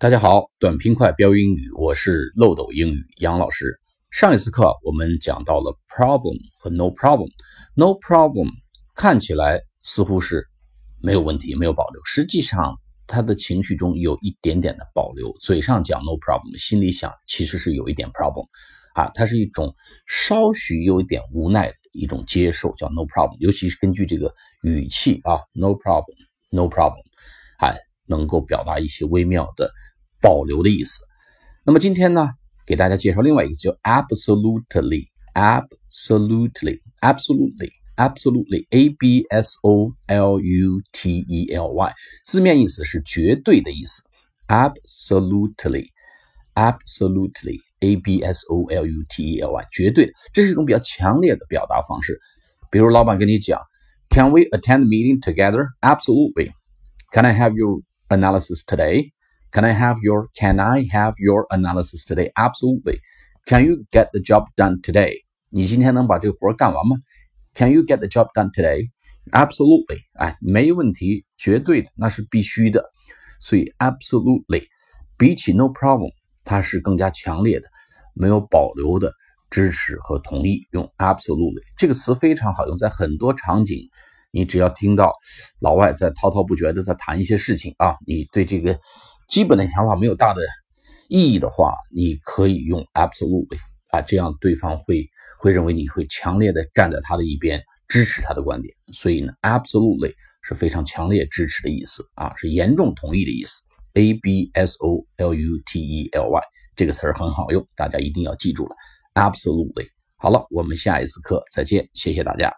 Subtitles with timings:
[0.00, 3.78] 大家好，短平快标英语，我是漏斗英语杨老师。
[4.10, 7.28] 上一次课我们讲到了 problem 和 no problem。
[7.74, 8.48] no problem
[8.94, 10.42] 看起来似乎是
[11.02, 18.46] 没有问题、没有保留，实际上他的情绪中有一点点的保留，嘴上讲 no problem，心里想其实是有一点 problem
[18.94, 19.10] 啊。
[19.14, 19.74] 它是一种
[20.06, 23.36] 稍许有一点无奈的一种接受，叫 no problem。
[23.38, 24.32] 尤其是根据这个
[24.62, 27.02] 语气啊，no problem，no problem，
[27.58, 27.76] 哎，
[28.06, 29.70] 能够表达一些微妙的。
[30.20, 31.00] 保留的意思。
[31.64, 32.28] 那么今天呢，
[32.66, 36.80] 给大家介绍另外一个叫 absolutely，absolutely，absolutely。
[37.96, 41.92] Absolutely, a b s o l u t e l y，
[42.24, 44.02] 字面意思是绝对的意思。
[44.48, 45.88] Absolutely,
[46.54, 52.18] absolutely, a b s o l u t e l y，绝对的，这是一种比较强烈的表达方式。
[52.70, 53.60] 比如老板跟你讲
[54.08, 55.66] ，Can we attend meeting together?
[55.82, 56.52] Absolutely.
[57.12, 59.12] Can I have your analysis today?
[59.52, 62.30] Can I have your Can I have your analysis today?
[62.36, 63.00] Absolutely.
[63.48, 65.24] Can you get the job done today?
[65.50, 66.96] 你今天能把这个活儿干完吗
[67.54, 68.90] ？Can you get the job done today?
[69.32, 70.02] Absolutely.
[70.14, 72.84] 哎，没问题，绝对的，那是必须的。
[73.40, 74.66] 所以，absolutely
[75.18, 76.10] 比起 no problem，
[76.44, 77.66] 它是更加强烈的，
[78.14, 79.12] 没有保留的
[79.50, 80.60] 支持和同意。
[80.70, 83.78] 用 absolutely 这个词非常好用，在很多场景，
[84.30, 85.12] 你只要听到
[85.58, 88.78] 老外在滔滔不绝的在谈一些事情啊，你对这个。
[89.30, 90.40] 基本的想法没有大的
[91.08, 93.58] 意义的话，你可以用 absolutely
[93.92, 95.06] 啊，这样对方会
[95.38, 98.74] 会认为你会强烈的站在他的一边，支持他的观点。
[98.92, 103.62] 所以呢，absolutely 是非常强烈支持的意思啊，是严重同意的意思。
[103.94, 106.42] A B S O L U T E L Y
[106.74, 108.74] 这个词儿很好用，大家一定要记住了。
[109.14, 112.52] Absolutely，好了，我们下一次课再见，谢谢大家。